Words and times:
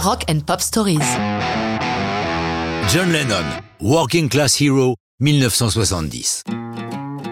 Rock 0.00 0.24
and 0.30 0.40
Pop 0.46 0.60
Stories. 0.60 1.00
John 2.88 3.10
Lennon, 3.10 3.44
Working 3.80 4.28
Class 4.28 4.60
Hero, 4.60 4.94
1970. 5.18 6.44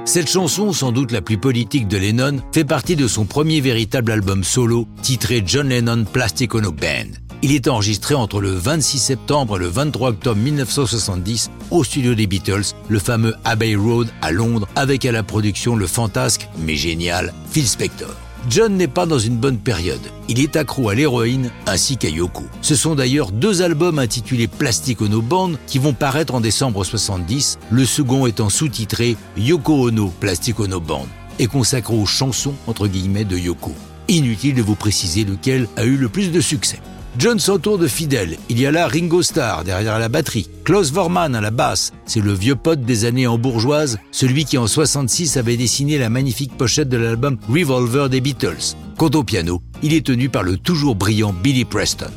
Cette 0.04 0.28
chanson, 0.28 0.72
sans 0.72 0.90
doute 0.90 1.12
la 1.12 1.22
plus 1.22 1.38
politique 1.38 1.86
de 1.86 1.96
Lennon, 1.96 2.40
fait 2.52 2.64
partie 2.64 2.96
de 2.96 3.06
son 3.06 3.24
premier 3.24 3.60
véritable 3.60 4.10
album 4.10 4.42
solo, 4.42 4.88
titré 5.00 5.44
John 5.46 5.68
Lennon 5.68 6.04
Plastic 6.12 6.56
Ono 6.56 6.72
Band. 6.72 7.12
Il 7.42 7.52
est 7.52 7.68
enregistré 7.68 8.16
entre 8.16 8.40
le 8.40 8.50
26 8.50 8.98
septembre 8.98 9.58
et 9.58 9.60
le 9.60 9.68
23 9.68 10.08
octobre 10.10 10.40
1970 10.40 11.50
au 11.70 11.84
studio 11.84 12.16
des 12.16 12.26
Beatles, 12.26 12.74
le 12.88 12.98
fameux 12.98 13.36
Abbey 13.44 13.76
Road 13.76 14.08
à 14.22 14.32
Londres, 14.32 14.66
avec 14.74 15.04
à 15.04 15.12
la 15.12 15.22
production 15.22 15.76
le 15.76 15.86
fantasque, 15.86 16.48
mais 16.58 16.74
génial, 16.74 17.32
Phil 17.48 17.68
Spector. 17.68 18.25
John 18.48 18.76
n'est 18.76 18.86
pas 18.86 19.06
dans 19.06 19.18
une 19.18 19.36
bonne 19.36 19.58
période. 19.58 20.00
Il 20.28 20.38
est 20.40 20.54
accro 20.54 20.88
à 20.88 20.94
l'héroïne 20.94 21.50
ainsi 21.66 21.96
qu'à 21.96 22.08
Yoko. 22.08 22.44
Ce 22.62 22.76
sont 22.76 22.94
d'ailleurs 22.94 23.32
deux 23.32 23.62
albums 23.62 23.98
intitulés 23.98 24.46
Plastic 24.46 25.00
Ono 25.02 25.20
Band 25.20 25.52
qui 25.66 25.78
vont 25.78 25.94
paraître 25.94 26.34
en 26.34 26.40
décembre 26.40 26.84
70, 26.84 27.58
le 27.70 27.84
second 27.84 28.26
étant 28.26 28.48
sous-titré 28.48 29.16
Yoko 29.36 29.88
Ono 29.88 30.08
Plastic 30.20 30.60
Ono 30.60 30.80
Band 30.80 31.06
et 31.40 31.48
consacré 31.48 31.94
aux 31.94 32.06
chansons 32.06 32.54
entre 32.68 32.86
guillemets 32.86 33.24
de 33.24 33.36
Yoko. 33.36 33.72
Inutile 34.08 34.54
de 34.54 34.62
vous 34.62 34.76
préciser 34.76 35.24
lequel 35.24 35.66
a 35.76 35.84
eu 35.84 35.96
le 35.96 36.08
plus 36.08 36.30
de 36.30 36.40
succès. 36.40 36.78
John 37.18 37.38
s'entoure 37.38 37.78
de 37.78 37.88
fidèles. 37.88 38.36
Il 38.50 38.60
y 38.60 38.66
a 38.66 38.70
là 38.70 38.86
Ringo 38.88 39.22
Starr 39.22 39.64
derrière 39.64 39.98
la 39.98 40.10
batterie, 40.10 40.50
Klaus 40.64 40.92
Vormann 40.92 41.34
à 41.34 41.40
la 41.40 41.50
basse, 41.50 41.92
c'est 42.04 42.20
le 42.20 42.32
vieux 42.32 42.56
pote 42.56 42.82
des 42.82 43.06
années 43.06 43.26
en 43.26 43.38
bourgeoise, 43.38 43.98
celui 44.12 44.44
qui 44.44 44.58
en 44.58 44.66
66 44.66 45.38
avait 45.38 45.56
dessiné 45.56 45.96
la 45.96 46.10
magnifique 46.10 46.56
pochette 46.58 46.90
de 46.90 46.98
l'album 46.98 47.38
Revolver 47.48 48.10
des 48.10 48.20
Beatles. 48.20 48.76
Quant 48.98 49.10
au 49.14 49.24
piano, 49.24 49.62
il 49.82 49.94
est 49.94 50.04
tenu 50.04 50.28
par 50.28 50.42
le 50.42 50.58
toujours 50.58 50.94
brillant 50.94 51.32
Billy 51.32 51.64
Preston. 51.64 52.10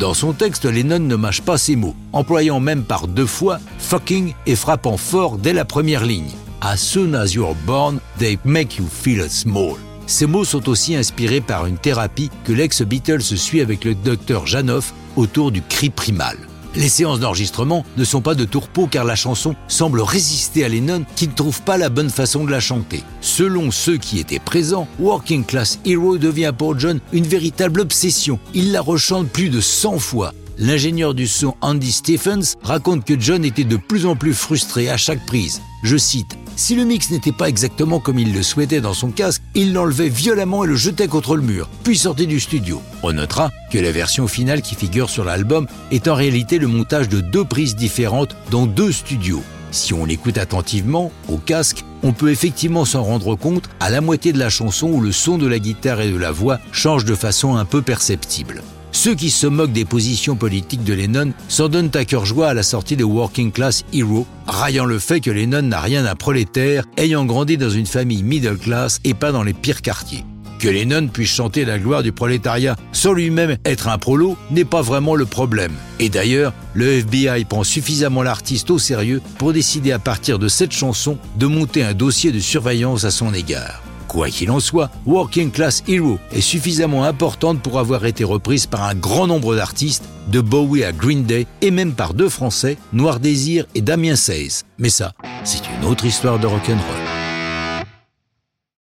Dans 0.00 0.14
son 0.14 0.32
texte, 0.32 0.64
Lennon 0.64 0.98
ne 0.98 1.16
mâche 1.16 1.42
pas 1.42 1.58
ses 1.58 1.76
mots, 1.76 1.94
employant 2.12 2.58
même 2.58 2.82
par 2.82 3.06
deux 3.06 3.26
fois 3.26 3.60
fucking 3.78 4.34
et 4.46 4.56
frappant 4.56 4.96
fort 4.96 5.38
dès 5.38 5.52
la 5.52 5.64
première 5.64 6.04
ligne. 6.04 6.30
As 6.60 6.78
soon 6.78 7.14
as 7.14 7.34
you're 7.34 7.54
born, 7.66 8.00
they 8.18 8.38
make 8.44 8.78
you 8.78 8.86
feel 8.88 9.28
small. 9.30 9.76
Ces 10.10 10.26
mots 10.26 10.44
sont 10.44 10.68
aussi 10.68 10.96
inspirés 10.96 11.40
par 11.40 11.66
une 11.66 11.78
thérapie 11.78 12.30
que 12.42 12.52
l'ex-Beatles 12.52 13.22
suit 13.22 13.60
avec 13.60 13.84
le 13.84 13.94
docteur 13.94 14.44
Janoff 14.44 14.92
autour 15.14 15.52
du 15.52 15.62
cri 15.62 15.88
primal. 15.88 16.36
Les 16.74 16.88
séances 16.88 17.20
d'enregistrement 17.20 17.86
ne 17.96 18.02
sont 18.02 18.20
pas 18.20 18.34
de 18.34 18.44
tourpeau 18.44 18.88
car 18.88 19.04
la 19.04 19.14
chanson 19.14 19.54
semble 19.68 20.00
résister 20.00 20.64
à 20.64 20.68
Lennon 20.68 21.04
qui 21.14 21.28
ne 21.28 21.32
trouve 21.32 21.62
pas 21.62 21.78
la 21.78 21.90
bonne 21.90 22.10
façon 22.10 22.44
de 22.44 22.50
la 22.50 22.58
chanter. 22.58 23.04
Selon 23.20 23.70
ceux 23.70 23.98
qui 23.98 24.18
étaient 24.18 24.40
présents, 24.40 24.88
Working 24.98 25.44
Class 25.44 25.78
Hero 25.84 26.18
devient 26.18 26.52
pour 26.58 26.76
John 26.76 26.98
une 27.12 27.26
véritable 27.26 27.80
obsession. 27.80 28.40
Il 28.52 28.72
la 28.72 28.80
rechante 28.80 29.28
plus 29.28 29.48
de 29.48 29.60
100 29.60 30.00
fois. 30.00 30.34
L'ingénieur 30.58 31.14
du 31.14 31.28
son 31.28 31.54
Andy 31.60 31.92
Stephens 31.92 32.56
raconte 32.64 33.04
que 33.04 33.18
John 33.18 33.44
était 33.44 33.62
de 33.62 33.76
plus 33.76 34.06
en 34.06 34.16
plus 34.16 34.34
frustré 34.34 34.90
à 34.90 34.96
chaque 34.96 35.24
prise. 35.24 35.62
Je 35.84 35.96
cite 35.96 36.36
si 36.60 36.76
le 36.76 36.84
mix 36.84 37.10
n'était 37.10 37.32
pas 37.32 37.48
exactement 37.48 38.00
comme 38.00 38.18
il 38.18 38.34
le 38.34 38.42
souhaitait 38.42 38.82
dans 38.82 38.92
son 38.92 39.10
casque, 39.10 39.39
il 39.54 39.72
l'enlevait 39.72 40.08
violemment 40.08 40.64
et 40.64 40.68
le 40.68 40.76
jetait 40.76 41.08
contre 41.08 41.36
le 41.36 41.42
mur, 41.42 41.68
puis 41.84 41.98
sortait 41.98 42.26
du 42.26 42.40
studio. 42.40 42.82
On 43.02 43.12
notera 43.12 43.50
que 43.70 43.78
la 43.78 43.92
version 43.92 44.28
finale 44.28 44.62
qui 44.62 44.74
figure 44.74 45.10
sur 45.10 45.24
l'album 45.24 45.66
est 45.90 46.08
en 46.08 46.14
réalité 46.14 46.58
le 46.58 46.66
montage 46.66 47.08
de 47.08 47.20
deux 47.20 47.44
prises 47.44 47.76
différentes 47.76 48.36
dans 48.50 48.66
deux 48.66 48.92
studios. 48.92 49.42
Si 49.72 49.94
on 49.94 50.04
l'écoute 50.04 50.38
attentivement, 50.38 51.12
au 51.28 51.36
casque, 51.36 51.84
on 52.02 52.12
peut 52.12 52.30
effectivement 52.30 52.84
s'en 52.84 53.02
rendre 53.02 53.36
compte 53.36 53.68
à 53.78 53.90
la 53.90 54.00
moitié 54.00 54.32
de 54.32 54.38
la 54.38 54.50
chanson 54.50 54.88
où 54.88 55.00
le 55.00 55.12
son 55.12 55.38
de 55.38 55.46
la 55.46 55.58
guitare 55.58 56.00
et 56.00 56.10
de 56.10 56.16
la 56.16 56.32
voix 56.32 56.58
change 56.72 57.04
de 57.04 57.14
façon 57.14 57.56
un 57.56 57.64
peu 57.64 57.82
perceptible. 57.82 58.62
Ceux 59.02 59.14
qui 59.14 59.30
se 59.30 59.46
moquent 59.46 59.72
des 59.72 59.86
positions 59.86 60.36
politiques 60.36 60.84
de 60.84 60.92
Lennon 60.92 61.32
s'en 61.48 61.70
donnent 61.70 61.90
à 61.94 62.04
cœur 62.04 62.26
joie 62.26 62.48
à 62.48 62.52
la 62.52 62.62
sortie 62.62 62.98
de 62.98 63.02
Working 63.02 63.50
Class 63.50 63.82
Hero, 63.94 64.26
raillant 64.46 64.84
le 64.84 64.98
fait 64.98 65.20
que 65.20 65.30
Lennon 65.30 65.62
n'a 65.62 65.80
rien 65.80 66.02
d'un 66.02 66.14
prolétaire, 66.14 66.84
ayant 66.98 67.24
grandi 67.24 67.56
dans 67.56 67.70
une 67.70 67.86
famille 67.86 68.22
middle 68.22 68.58
class 68.58 69.00
et 69.04 69.14
pas 69.14 69.32
dans 69.32 69.42
les 69.42 69.54
pires 69.54 69.80
quartiers. 69.80 70.26
Que 70.58 70.68
Lennon 70.68 71.08
puisse 71.08 71.30
chanter 71.30 71.64
la 71.64 71.78
gloire 71.78 72.02
du 72.02 72.12
prolétariat 72.12 72.76
sans 72.92 73.14
lui-même 73.14 73.56
être 73.64 73.88
un 73.88 73.96
prolo 73.96 74.36
n'est 74.50 74.66
pas 74.66 74.82
vraiment 74.82 75.14
le 75.14 75.24
problème. 75.24 75.72
Et 75.98 76.10
d'ailleurs, 76.10 76.52
le 76.74 76.98
FBI 76.98 77.46
prend 77.46 77.64
suffisamment 77.64 78.22
l'artiste 78.22 78.70
au 78.70 78.78
sérieux 78.78 79.22
pour 79.38 79.54
décider 79.54 79.92
à 79.92 79.98
partir 79.98 80.38
de 80.38 80.48
cette 80.48 80.72
chanson 80.72 81.16
de 81.38 81.46
monter 81.46 81.82
un 81.82 81.94
dossier 81.94 82.32
de 82.32 82.38
surveillance 82.38 83.04
à 83.04 83.10
son 83.10 83.32
égard. 83.32 83.82
Quoi 84.10 84.28
qu'il 84.28 84.50
en 84.50 84.58
soit, 84.58 84.90
Working 85.06 85.52
Class 85.52 85.84
Hero 85.86 86.18
est 86.32 86.40
suffisamment 86.40 87.04
importante 87.04 87.62
pour 87.62 87.78
avoir 87.78 88.06
été 88.06 88.24
reprise 88.24 88.66
par 88.66 88.82
un 88.82 88.96
grand 88.96 89.28
nombre 89.28 89.54
d'artistes, 89.54 90.02
de 90.26 90.40
Bowie 90.40 90.82
à 90.82 90.90
Green 90.90 91.22
Day 91.22 91.46
et 91.60 91.70
même 91.70 91.92
par 91.92 92.12
deux 92.12 92.28
Français, 92.28 92.76
Noir 92.92 93.20
Désir 93.20 93.66
et 93.76 93.82
Damien 93.82 94.16
Seize. 94.16 94.64
Mais 94.78 94.90
ça, 94.90 95.12
c'est 95.44 95.62
une 95.78 95.86
autre 95.86 96.06
histoire 96.06 96.40
de 96.40 96.48
rock'n'roll. 96.48 96.99